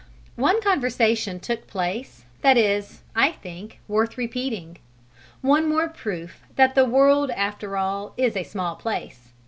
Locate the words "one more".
5.41-5.89